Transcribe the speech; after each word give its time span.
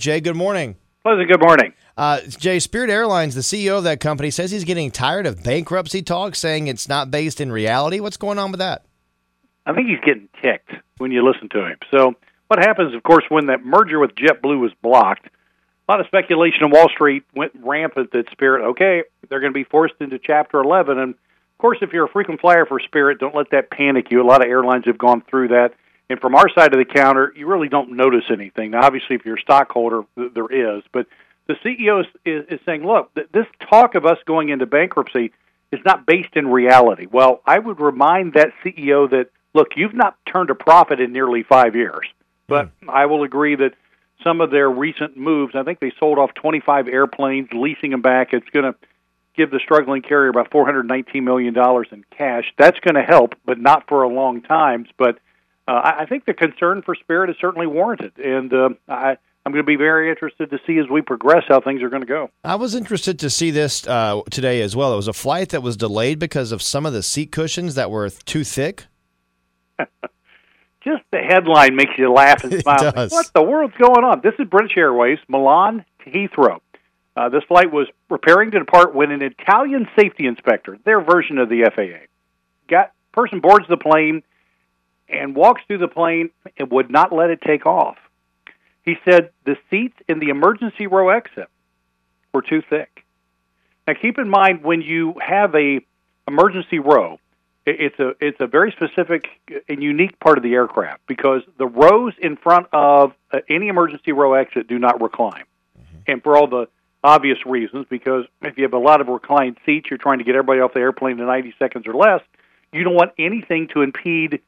Jay, 0.00 0.20
good 0.20 0.36
morning. 0.36 0.76
Pleasant 1.02 1.28
good 1.28 1.40
morning. 1.40 1.72
Uh, 1.96 2.20
Jay, 2.20 2.60
Spirit 2.60 2.88
Airlines, 2.88 3.34
the 3.34 3.40
CEO 3.40 3.78
of 3.78 3.82
that 3.82 3.98
company, 3.98 4.30
says 4.30 4.52
he's 4.52 4.62
getting 4.62 4.92
tired 4.92 5.26
of 5.26 5.42
bankruptcy 5.42 6.02
talk, 6.02 6.36
saying 6.36 6.68
it's 6.68 6.88
not 6.88 7.10
based 7.10 7.40
in 7.40 7.50
reality. 7.50 7.98
What's 7.98 8.16
going 8.16 8.38
on 8.38 8.52
with 8.52 8.60
that? 8.60 8.84
I 9.66 9.74
think 9.74 9.88
he's 9.88 9.98
getting 10.06 10.28
ticked 10.40 10.70
when 10.98 11.10
you 11.10 11.26
listen 11.26 11.48
to 11.48 11.66
him. 11.66 11.78
So, 11.90 12.14
what 12.46 12.60
happens, 12.60 12.94
of 12.94 13.02
course, 13.02 13.24
when 13.28 13.46
that 13.46 13.64
merger 13.64 13.98
with 13.98 14.12
JetBlue 14.14 14.60
was 14.60 14.70
blocked? 14.82 15.26
A 15.26 15.90
lot 15.90 15.98
of 15.98 16.06
speculation 16.06 16.62
on 16.62 16.70
Wall 16.70 16.88
Street 16.94 17.24
went 17.34 17.50
rampant 17.60 18.12
that 18.12 18.30
Spirit, 18.30 18.68
okay, 18.70 19.02
they're 19.28 19.40
going 19.40 19.52
to 19.52 19.58
be 19.58 19.64
forced 19.64 19.94
into 19.98 20.20
Chapter 20.20 20.60
11. 20.60 20.96
And, 20.96 21.14
of 21.14 21.58
course, 21.58 21.78
if 21.82 21.92
you're 21.92 22.06
a 22.06 22.08
frequent 22.08 22.40
flyer 22.40 22.66
for 22.66 22.78
Spirit, 22.78 23.18
don't 23.18 23.34
let 23.34 23.50
that 23.50 23.72
panic 23.72 24.12
you. 24.12 24.22
A 24.22 24.24
lot 24.24 24.42
of 24.42 24.48
airlines 24.48 24.84
have 24.86 24.96
gone 24.96 25.24
through 25.28 25.48
that. 25.48 25.72
And 26.10 26.20
from 26.20 26.34
our 26.34 26.48
side 26.48 26.72
of 26.72 26.78
the 26.78 26.84
counter, 26.84 27.32
you 27.36 27.46
really 27.46 27.68
don't 27.68 27.92
notice 27.92 28.24
anything. 28.30 28.70
Now, 28.70 28.84
obviously, 28.84 29.16
if 29.16 29.24
you're 29.24 29.36
a 29.36 29.40
stockholder, 29.40 30.02
there 30.16 30.76
is. 30.76 30.82
But 30.92 31.06
the 31.46 31.54
CEO 31.64 32.00
is, 32.00 32.06
is, 32.24 32.44
is 32.48 32.60
saying, 32.64 32.86
look, 32.86 33.12
this 33.14 33.46
talk 33.68 33.94
of 33.94 34.06
us 34.06 34.18
going 34.26 34.48
into 34.48 34.66
bankruptcy 34.66 35.32
is 35.70 35.80
not 35.84 36.06
based 36.06 36.34
in 36.34 36.48
reality. 36.48 37.06
Well, 37.10 37.42
I 37.44 37.58
would 37.58 37.78
remind 37.78 38.34
that 38.34 38.52
CEO 38.64 39.10
that, 39.10 39.26
look, 39.54 39.68
you've 39.76 39.94
not 39.94 40.16
turned 40.26 40.50
a 40.50 40.54
profit 40.54 41.00
in 41.00 41.12
nearly 41.12 41.42
five 41.42 41.74
years. 41.74 42.06
But 42.46 42.70
mm. 42.80 42.88
I 42.88 43.06
will 43.06 43.22
agree 43.22 43.56
that 43.56 43.74
some 44.24 44.40
of 44.40 44.50
their 44.50 44.68
recent 44.68 45.16
moves, 45.16 45.54
I 45.54 45.62
think 45.62 45.78
they 45.78 45.92
sold 45.98 46.18
off 46.18 46.34
25 46.34 46.88
airplanes, 46.88 47.48
leasing 47.52 47.90
them 47.90 48.02
back. 48.02 48.32
It's 48.32 48.48
going 48.50 48.64
to 48.64 48.74
give 49.36 49.50
the 49.50 49.60
struggling 49.62 50.02
carrier 50.02 50.30
about 50.30 50.50
$419 50.50 51.22
million 51.22 51.54
in 51.56 52.04
cash. 52.16 52.52
That's 52.56 52.80
going 52.80 52.96
to 52.96 53.02
help, 53.02 53.34
but 53.44 53.58
not 53.58 53.86
for 53.88 54.02
a 54.02 54.08
long 54.08 54.42
time. 54.42 54.86
But 54.96 55.18
uh, 55.68 55.96
I 55.98 56.06
think 56.06 56.24
the 56.24 56.32
concern 56.32 56.80
for 56.80 56.94
Spirit 56.94 57.28
is 57.28 57.36
certainly 57.38 57.66
warranted, 57.66 58.12
and 58.16 58.50
uh, 58.54 58.70
I, 58.88 59.18
I'm 59.44 59.52
going 59.52 59.62
to 59.62 59.66
be 59.66 59.76
very 59.76 60.08
interested 60.08 60.50
to 60.50 60.58
see 60.66 60.78
as 60.78 60.88
we 60.90 61.02
progress 61.02 61.44
how 61.46 61.60
things 61.60 61.82
are 61.82 61.90
going 61.90 62.00
to 62.00 62.08
go. 62.08 62.30
I 62.42 62.54
was 62.54 62.74
interested 62.74 63.18
to 63.18 63.28
see 63.28 63.50
this 63.50 63.86
uh, 63.86 64.22
today 64.30 64.62
as 64.62 64.74
well. 64.74 64.94
It 64.94 64.96
was 64.96 65.08
a 65.08 65.12
flight 65.12 65.50
that 65.50 65.62
was 65.62 65.76
delayed 65.76 66.18
because 66.18 66.52
of 66.52 66.62
some 66.62 66.86
of 66.86 66.94
the 66.94 67.02
seat 67.02 67.32
cushions 67.32 67.74
that 67.74 67.90
were 67.90 68.08
too 68.08 68.44
thick. 68.44 68.86
Just 69.78 71.02
the 71.10 71.18
headline 71.18 71.76
makes 71.76 71.92
you 71.98 72.10
laugh 72.10 72.44
and 72.44 72.52
smile. 72.62 72.90
what 73.10 73.30
the 73.34 73.42
world's 73.42 73.76
going 73.76 74.04
on? 74.04 74.22
This 74.22 74.34
is 74.38 74.48
British 74.48 74.74
Airways, 74.74 75.18
Milan 75.28 75.84
to 76.04 76.10
Heathrow. 76.10 76.60
Uh, 77.14 77.28
this 77.28 77.42
flight 77.46 77.70
was 77.70 77.88
preparing 78.08 78.52
to 78.52 78.58
depart 78.60 78.94
when 78.94 79.10
an 79.10 79.20
Italian 79.20 79.86
safety 79.98 80.26
inspector, 80.26 80.78
their 80.86 81.02
version 81.02 81.36
of 81.36 81.50
the 81.50 81.70
FAA, 81.74 82.06
got 82.70 82.92
person 83.12 83.40
boards 83.40 83.66
the 83.68 83.76
plane 83.76 84.22
and 85.08 85.34
walks 85.34 85.62
through 85.66 85.78
the 85.78 85.88
plane 85.88 86.30
and 86.58 86.70
would 86.70 86.90
not 86.90 87.12
let 87.12 87.30
it 87.30 87.40
take 87.40 87.66
off. 87.66 87.96
He 88.82 88.96
said 89.04 89.30
the 89.44 89.56
seats 89.70 89.96
in 90.08 90.18
the 90.18 90.28
emergency 90.28 90.86
row 90.86 91.10
exit 91.10 91.48
were 92.32 92.42
too 92.42 92.62
thick. 92.68 93.04
Now 93.86 93.94
keep 94.00 94.18
in 94.18 94.28
mind 94.28 94.62
when 94.62 94.82
you 94.82 95.14
have 95.20 95.54
a 95.54 95.80
emergency 96.26 96.78
row, 96.78 97.18
it's 97.66 97.98
a 97.98 98.12
it's 98.20 98.40
a 98.40 98.46
very 98.46 98.72
specific 98.72 99.26
and 99.68 99.82
unique 99.82 100.18
part 100.20 100.38
of 100.38 100.44
the 100.44 100.54
aircraft 100.54 101.06
because 101.06 101.42
the 101.58 101.66
rows 101.66 102.14
in 102.20 102.36
front 102.36 102.66
of 102.72 103.12
uh, 103.30 103.40
any 103.48 103.68
emergency 103.68 104.12
row 104.12 104.34
exit 104.34 104.68
do 104.68 104.78
not 104.78 105.02
recline, 105.02 105.44
mm-hmm. 105.78 105.98
and 106.06 106.22
for 106.22 106.36
all 106.36 106.46
the 106.46 106.68
obvious 107.04 107.38
reasons. 107.44 107.86
Because 107.90 108.24
if 108.42 108.56
you 108.56 108.64
have 108.64 108.72
a 108.72 108.78
lot 108.78 109.00
of 109.00 109.08
reclined 109.08 109.58
seats, 109.66 109.88
you're 109.90 109.98
trying 109.98 110.18
to 110.18 110.24
get 110.24 110.34
everybody 110.34 110.60
off 110.60 110.72
the 110.72 110.80
airplane 110.80 111.18
in 111.18 111.26
90 111.26 111.54
seconds 111.58 111.86
or 111.86 111.94
less. 111.94 112.20
You 112.72 112.84
don't 112.84 112.94
want 112.94 113.12
anything 113.18 113.68
to 113.74 113.82
impede 113.82 114.40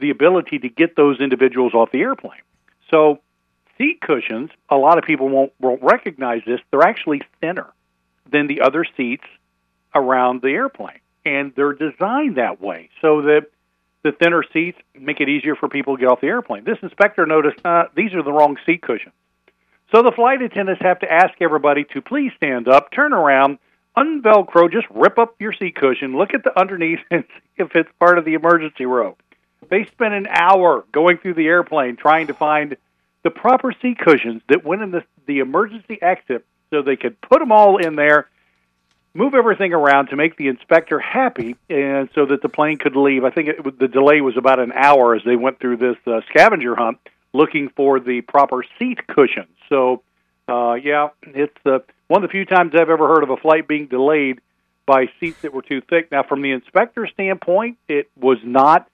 the 0.00 0.10
ability 0.10 0.58
to 0.60 0.68
get 0.68 0.96
those 0.96 1.20
individuals 1.20 1.74
off 1.74 1.90
the 1.92 2.00
airplane. 2.00 2.40
So, 2.90 3.20
seat 3.76 4.00
cushions, 4.00 4.50
a 4.68 4.76
lot 4.76 4.98
of 4.98 5.04
people 5.04 5.28
won't, 5.28 5.52
won't 5.60 5.82
recognize 5.82 6.42
this, 6.46 6.60
they're 6.70 6.82
actually 6.82 7.22
thinner 7.40 7.72
than 8.30 8.46
the 8.46 8.60
other 8.60 8.84
seats 8.96 9.24
around 9.94 10.42
the 10.42 10.48
airplane. 10.48 11.00
And 11.24 11.52
they're 11.54 11.72
designed 11.72 12.36
that 12.36 12.60
way 12.60 12.90
so 13.00 13.22
that 13.22 13.46
the 14.02 14.12
thinner 14.12 14.42
seats 14.52 14.78
make 14.98 15.20
it 15.20 15.28
easier 15.28 15.54
for 15.54 15.68
people 15.68 15.96
to 15.96 16.00
get 16.00 16.10
off 16.10 16.20
the 16.20 16.28
airplane. 16.28 16.64
This 16.64 16.78
inspector 16.82 17.26
noticed 17.26 17.64
uh, 17.64 17.84
these 17.94 18.14
are 18.14 18.22
the 18.22 18.32
wrong 18.32 18.56
seat 18.64 18.82
cushions. 18.82 19.14
So 19.92 20.02
the 20.02 20.12
flight 20.12 20.42
attendants 20.42 20.82
have 20.82 21.00
to 21.00 21.10
ask 21.10 21.34
everybody 21.40 21.84
to 21.92 22.02
please 22.02 22.32
stand 22.36 22.68
up, 22.68 22.90
turn 22.92 23.12
around, 23.12 23.58
unvelcro, 23.96 24.70
just 24.70 24.86
rip 24.90 25.18
up 25.18 25.34
your 25.40 25.52
seat 25.52 25.76
cushion, 25.76 26.16
look 26.16 26.34
at 26.34 26.44
the 26.44 26.58
underneath, 26.58 27.00
and 27.10 27.24
see 27.24 27.62
if 27.62 27.74
it's 27.74 27.90
part 27.98 28.18
of 28.18 28.24
the 28.24 28.34
emergency 28.34 28.86
row. 28.86 29.16
They 29.68 29.84
spent 29.86 30.14
an 30.14 30.26
hour 30.28 30.84
going 30.92 31.18
through 31.18 31.34
the 31.34 31.46
airplane 31.46 31.96
trying 31.96 32.28
to 32.28 32.34
find 32.34 32.76
the 33.22 33.30
proper 33.30 33.72
seat 33.82 33.98
cushions 33.98 34.42
that 34.48 34.64
went 34.64 34.82
in 34.82 34.90
the, 34.90 35.04
the 35.26 35.40
emergency 35.40 35.98
exit 36.00 36.44
so 36.70 36.82
they 36.82 36.96
could 36.96 37.20
put 37.20 37.40
them 37.40 37.52
all 37.52 37.78
in 37.78 37.96
there, 37.96 38.28
move 39.14 39.34
everything 39.34 39.72
around 39.72 40.08
to 40.08 40.16
make 40.16 40.36
the 40.36 40.48
inspector 40.48 40.98
happy, 40.98 41.56
and 41.68 42.08
so 42.14 42.26
that 42.26 42.42
the 42.42 42.48
plane 42.48 42.78
could 42.78 42.96
leave. 42.96 43.24
I 43.24 43.30
think 43.30 43.48
it, 43.48 43.78
the 43.78 43.88
delay 43.88 44.20
was 44.20 44.36
about 44.36 44.60
an 44.60 44.72
hour 44.72 45.14
as 45.14 45.22
they 45.24 45.36
went 45.36 45.60
through 45.60 45.78
this 45.78 45.96
uh, 46.06 46.20
scavenger 46.30 46.76
hunt 46.76 46.98
looking 47.32 47.68
for 47.70 48.00
the 48.00 48.20
proper 48.22 48.64
seat 48.78 49.06
cushions. 49.06 49.54
So, 49.68 50.02
uh, 50.48 50.74
yeah, 50.74 51.08
it's 51.22 51.56
uh, 51.66 51.80
one 52.06 52.22
of 52.22 52.28
the 52.28 52.32
few 52.32 52.44
times 52.44 52.72
I've 52.74 52.88
ever 52.88 53.08
heard 53.08 53.22
of 53.22 53.30
a 53.30 53.36
flight 53.36 53.68
being 53.68 53.86
delayed 53.86 54.40
by 54.86 55.06
seats 55.20 55.42
that 55.42 55.52
were 55.52 55.62
too 55.62 55.82
thick. 55.82 56.10
Now, 56.10 56.22
from 56.22 56.40
the 56.40 56.52
inspector's 56.52 57.10
standpoint, 57.10 57.76
it 57.88 58.10
was 58.16 58.38
not 58.42 58.88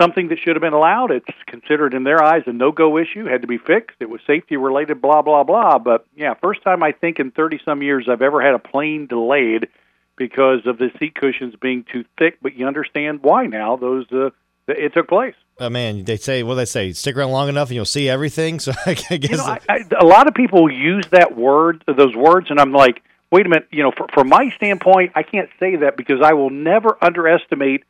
something 0.00 0.28
that 0.28 0.38
should 0.38 0.56
have 0.56 0.62
been 0.62 0.72
allowed. 0.72 1.10
It's 1.10 1.26
considered 1.46 1.94
in 1.94 2.04
their 2.04 2.22
eyes 2.22 2.42
a 2.46 2.52
no-go 2.52 2.96
issue, 2.98 3.26
had 3.26 3.42
to 3.42 3.46
be 3.46 3.58
fixed. 3.58 3.96
It 4.00 4.08
was 4.08 4.20
safety 4.26 4.56
related, 4.56 5.00
blah 5.02 5.22
blah 5.22 5.44
blah. 5.44 5.78
But 5.78 6.06
yeah, 6.16 6.34
first 6.34 6.62
time 6.62 6.82
I 6.82 6.92
think 6.92 7.18
in 7.18 7.30
30 7.30 7.60
some 7.64 7.82
years 7.82 8.08
I've 8.10 8.22
ever 8.22 8.40
had 8.40 8.54
a 8.54 8.58
plane 8.58 9.06
delayed 9.06 9.68
because 10.16 10.66
of 10.66 10.78
the 10.78 10.90
seat 10.98 11.14
cushions 11.14 11.54
being 11.60 11.84
too 11.90 12.04
thick. 12.18 12.38
But 12.42 12.54
you 12.54 12.66
understand 12.66 13.20
why 13.22 13.46
now? 13.46 13.76
Those 13.76 14.06
uh, 14.12 14.30
it 14.68 14.94
took 14.94 15.08
place. 15.08 15.34
Oh 15.58 15.68
man, 15.68 16.04
they 16.04 16.16
say 16.16 16.42
what 16.42 16.54
they 16.54 16.64
say: 16.64 16.92
stick 16.92 17.16
around 17.16 17.30
long 17.30 17.48
enough 17.48 17.68
and 17.68 17.76
you'll 17.76 17.84
see 17.84 18.08
everything. 18.08 18.58
So 18.60 18.72
I 18.86 18.94
guess 18.94 19.30
you 19.30 19.36
know, 19.36 19.44
I, 19.44 19.58
I, 19.68 19.84
a 19.98 20.06
lot 20.06 20.28
of 20.28 20.34
people 20.34 20.70
use 20.70 21.06
that 21.10 21.36
word, 21.36 21.84
those 21.86 22.14
words, 22.14 22.50
and 22.50 22.60
I'm 22.60 22.72
like, 22.72 23.02
wait 23.30 23.46
a 23.46 23.48
minute. 23.48 23.68
You 23.70 23.82
know, 23.82 23.92
for, 23.96 24.06
from 24.12 24.28
my 24.28 24.50
standpoint, 24.56 25.12
I 25.14 25.22
can't 25.22 25.50
say 25.58 25.76
that 25.76 25.96
because 25.96 26.20
I 26.22 26.32
will 26.32 26.50
never 26.50 26.96
underestimate 27.02 27.84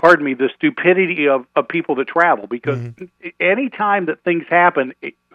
pardon 0.00 0.24
me, 0.24 0.34
the 0.34 0.50
stupidity 0.56 1.28
of, 1.28 1.46
of 1.54 1.68
people 1.68 1.94
that 1.96 2.08
travel 2.08 2.46
because 2.46 2.78
mm-hmm. 2.78 3.28
any 3.38 3.68
time 3.68 4.06
that 4.06 4.24
things 4.24 4.44
happen, 4.48 4.92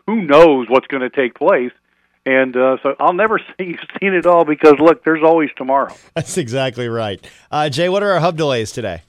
who 0.08 0.22
knows 0.24 0.68
what's 0.70 0.88
going 0.88 1.02
to 1.02 1.10
take 1.10 1.36
place. 1.36 1.72
And 2.26 2.58
uh, 2.58 2.78
so 2.82 2.96
I'll 3.00 3.14
never 3.14 3.38
say 3.58 3.66
you've 3.66 3.80
seen 4.02 4.14
it 4.14 4.26
all 4.26 4.44
because 4.44 4.76
look, 4.80 5.04
there's 5.04 5.24
always 5.24 5.50
tomorrow. 5.56 5.94
That's 6.16 6.38
exactly 6.38 6.90
right. 6.90 7.26
Uh, 7.52 7.70
Jay, 7.70 7.88
what 7.90 8.04
are 8.04 8.12
our 8.12 8.20
hub 8.20 8.38
delays 8.38 8.72
today? 8.72 9.04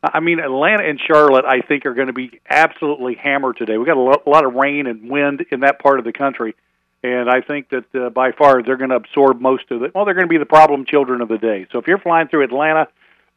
I 0.00 0.20
mean, 0.20 0.38
Atlanta 0.38 0.84
and 0.84 1.00
Charlotte, 1.00 1.44
I 1.44 1.60
think, 1.60 1.84
are 1.84 1.94
going 1.94 2.06
to 2.06 2.12
be 2.12 2.40
absolutely 2.48 3.16
hammered 3.16 3.56
today. 3.56 3.76
We've 3.78 3.86
got 3.86 3.96
a 3.96 4.00
lot, 4.00 4.22
a 4.26 4.30
lot 4.30 4.44
of 4.44 4.54
rain 4.54 4.86
and 4.86 5.10
wind 5.10 5.44
in 5.50 5.60
that 5.60 5.80
part 5.80 5.98
of 5.98 6.04
the 6.04 6.12
country, 6.12 6.54
and 7.02 7.28
I 7.28 7.40
think 7.40 7.70
that 7.70 7.92
uh, 7.92 8.08
by 8.10 8.30
far 8.30 8.62
they're 8.62 8.76
going 8.76 8.90
to 8.90 8.96
absorb 8.96 9.40
most 9.40 9.72
of 9.72 9.82
it. 9.82 9.96
Well, 9.96 10.04
they're 10.04 10.14
going 10.14 10.28
to 10.28 10.30
be 10.30 10.38
the 10.38 10.46
problem 10.46 10.84
children 10.86 11.20
of 11.20 11.26
the 11.26 11.38
day. 11.38 11.66
So 11.72 11.80
if 11.80 11.88
you're 11.88 11.98
flying 11.98 12.28
through 12.28 12.44
Atlanta 12.44 12.86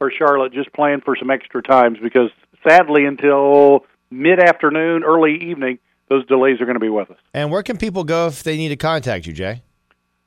or 0.01 0.11
Charlotte, 0.11 0.53
just 0.53 0.73
plan 0.73 1.01
for 1.01 1.15
some 1.15 1.29
extra 1.29 1.61
times 1.61 1.99
because 2.01 2.29
sadly, 2.67 3.05
until 3.05 3.85
mid 4.09 4.39
afternoon, 4.39 5.03
early 5.03 5.35
evening, 5.43 5.79
those 6.09 6.25
delays 6.25 6.59
are 6.59 6.65
going 6.65 6.75
to 6.75 6.81
be 6.81 6.89
with 6.89 7.09
us. 7.09 7.17
And 7.33 7.51
where 7.51 7.63
can 7.63 7.77
people 7.77 8.03
go 8.03 8.27
if 8.27 8.43
they 8.43 8.57
need 8.57 8.69
to 8.69 8.75
contact 8.75 9.25
you, 9.25 9.33
Jay? 9.33 9.63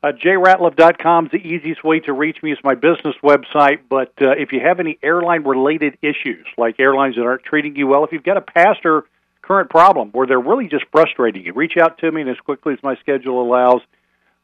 Uh, 0.03 0.13
jratliff.com 0.13 1.27
is 1.27 1.33
the 1.33 1.39
easiest 1.39 1.83
way 1.83 1.99
to 2.01 2.13
reach 2.13 2.43
me. 2.43 2.53
It's 2.53 2.63
my 2.63 2.75
business 2.75 3.15
website. 3.23 3.81
But 3.89 4.13
uh, 4.21 4.33
if 4.33 4.53
you 4.53 4.61
have 4.61 4.79
any 4.79 4.99
airline 5.03 5.45
related 5.45 5.97
issues, 6.03 6.47
like 6.59 6.79
airlines 6.79 7.17
that 7.17 7.23
aren't 7.23 7.43
treating 7.43 7.75
you 7.77 7.87
well, 7.87 8.05
if 8.05 8.13
you've 8.13 8.23
got 8.23 8.37
a 8.37 8.43
past 8.43 8.81
or 8.85 9.05
current 9.41 9.71
problem 9.71 10.11
where 10.13 10.27
they're 10.27 10.41
really 10.41 10.69
just 10.69 10.85
frustrating 10.93 11.45
you, 11.45 11.55
reach 11.55 11.79
out 11.81 11.99
to 11.99 12.13
me, 12.13 12.21
and 12.21 12.31
as 12.31 12.37
quickly 12.39 12.75
as 12.75 12.79
my 12.83 12.97
schedule 12.97 13.41
allows, 13.43 13.81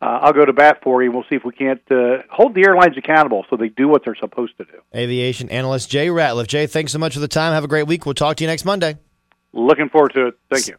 uh, 0.00 0.20
I'll 0.22 0.32
go 0.32 0.44
to 0.44 0.52
bat 0.52 0.78
for 0.82 1.02
you. 1.02 1.08
And 1.08 1.14
we'll 1.14 1.26
see 1.28 1.36
if 1.36 1.44
we 1.44 1.52
can't 1.52 1.82
uh, 1.90 2.22
hold 2.30 2.54
the 2.54 2.64
airlines 2.66 2.96
accountable 2.96 3.44
so 3.50 3.56
they 3.56 3.68
do 3.68 3.88
what 3.88 4.02
they're 4.04 4.16
supposed 4.16 4.56
to 4.58 4.64
do. 4.64 4.80
Aviation 4.94 5.48
analyst 5.50 5.90
Jay 5.90 6.08
Ratliff. 6.08 6.46
Jay, 6.46 6.66
thanks 6.66 6.92
so 6.92 6.98
much 6.98 7.14
for 7.14 7.20
the 7.20 7.28
time. 7.28 7.52
Have 7.52 7.64
a 7.64 7.68
great 7.68 7.86
week. 7.86 8.06
We'll 8.06 8.14
talk 8.14 8.36
to 8.36 8.44
you 8.44 8.48
next 8.48 8.64
Monday. 8.64 8.96
Looking 9.52 9.88
forward 9.88 10.12
to 10.14 10.28
it. 10.28 10.34
Thank 10.50 10.68
you. 10.68 10.76